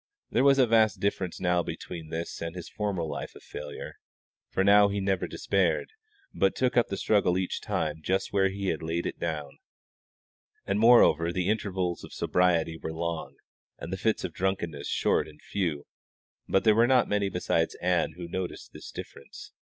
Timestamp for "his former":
2.55-3.03